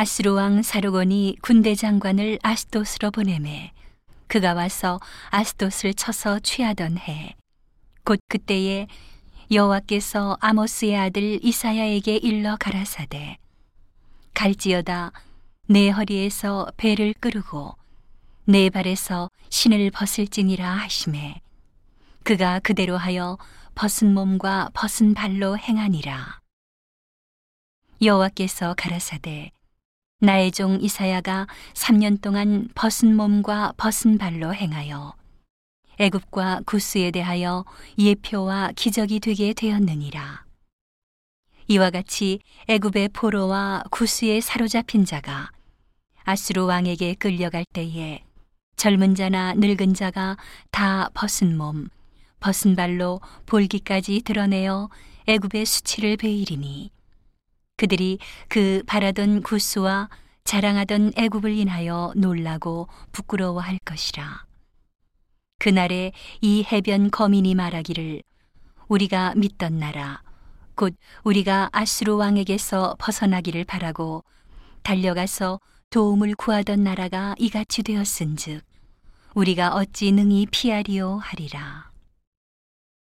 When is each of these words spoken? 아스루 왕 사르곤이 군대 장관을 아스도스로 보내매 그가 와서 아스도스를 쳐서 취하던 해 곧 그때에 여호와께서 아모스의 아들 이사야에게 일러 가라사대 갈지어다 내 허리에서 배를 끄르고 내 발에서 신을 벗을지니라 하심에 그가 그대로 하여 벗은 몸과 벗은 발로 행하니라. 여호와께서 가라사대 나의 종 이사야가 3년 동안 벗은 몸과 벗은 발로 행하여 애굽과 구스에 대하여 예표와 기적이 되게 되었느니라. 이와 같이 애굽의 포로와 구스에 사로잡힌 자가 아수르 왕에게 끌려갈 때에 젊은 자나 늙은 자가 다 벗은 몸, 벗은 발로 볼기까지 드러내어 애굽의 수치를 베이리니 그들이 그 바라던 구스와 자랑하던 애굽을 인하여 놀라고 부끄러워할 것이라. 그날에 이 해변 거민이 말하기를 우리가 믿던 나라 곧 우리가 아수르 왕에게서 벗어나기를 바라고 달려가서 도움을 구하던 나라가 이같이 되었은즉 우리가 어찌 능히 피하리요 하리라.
아스루 0.00 0.34
왕 0.34 0.62
사르곤이 0.62 1.38
군대 1.42 1.74
장관을 1.74 2.38
아스도스로 2.44 3.10
보내매 3.10 3.72
그가 4.28 4.54
와서 4.54 5.00
아스도스를 5.30 5.92
쳐서 5.94 6.38
취하던 6.38 6.98
해 6.98 7.34
곧 8.04 8.20
그때에 8.28 8.86
여호와께서 9.50 10.38
아모스의 10.40 10.96
아들 10.96 11.44
이사야에게 11.44 12.14
일러 12.18 12.56
가라사대 12.56 13.38
갈지어다 14.34 15.10
내 15.66 15.90
허리에서 15.90 16.68
배를 16.76 17.12
끄르고 17.14 17.74
내 18.44 18.70
발에서 18.70 19.28
신을 19.50 19.90
벗을지니라 19.90 20.74
하심에 20.74 21.40
그가 22.22 22.60
그대로 22.60 22.96
하여 22.96 23.36
벗은 23.74 24.14
몸과 24.14 24.70
벗은 24.74 25.14
발로 25.14 25.58
행하니라. 25.58 26.38
여호와께서 28.00 28.74
가라사대 28.78 29.50
나의 30.20 30.50
종 30.50 30.80
이사야가 30.80 31.46
3년 31.74 32.20
동안 32.20 32.68
벗은 32.74 33.14
몸과 33.14 33.72
벗은 33.76 34.18
발로 34.18 34.52
행하여 34.52 35.14
애굽과 36.00 36.62
구스에 36.66 37.12
대하여 37.12 37.64
예표와 37.96 38.72
기적이 38.74 39.20
되게 39.20 39.52
되었느니라. 39.52 40.44
이와 41.68 41.90
같이 41.90 42.40
애굽의 42.66 43.10
포로와 43.10 43.84
구스에 43.92 44.40
사로잡힌 44.40 45.04
자가 45.04 45.52
아수르 46.24 46.64
왕에게 46.64 47.14
끌려갈 47.14 47.64
때에 47.72 48.24
젊은 48.74 49.14
자나 49.14 49.54
늙은 49.54 49.94
자가 49.94 50.36
다 50.72 51.10
벗은 51.14 51.56
몸, 51.56 51.90
벗은 52.40 52.74
발로 52.74 53.20
볼기까지 53.46 54.22
드러내어 54.24 54.88
애굽의 55.28 55.64
수치를 55.64 56.16
베이리니 56.16 56.90
그들이 57.78 58.18
그 58.48 58.82
바라던 58.86 59.42
구스와 59.42 60.10
자랑하던 60.44 61.12
애굽을 61.16 61.52
인하여 61.52 62.12
놀라고 62.16 62.88
부끄러워할 63.12 63.78
것이라. 63.84 64.44
그날에 65.60 66.12
이 66.40 66.64
해변 66.70 67.10
거민이 67.10 67.54
말하기를 67.54 68.22
우리가 68.88 69.34
믿던 69.36 69.78
나라 69.78 70.22
곧 70.74 70.96
우리가 71.24 71.68
아수르 71.72 72.14
왕에게서 72.14 72.96
벗어나기를 72.98 73.64
바라고 73.64 74.24
달려가서 74.82 75.60
도움을 75.90 76.34
구하던 76.34 76.82
나라가 76.82 77.34
이같이 77.38 77.82
되었은즉 77.82 78.62
우리가 79.34 79.74
어찌 79.74 80.10
능히 80.12 80.46
피하리요 80.50 81.18
하리라. 81.18 81.87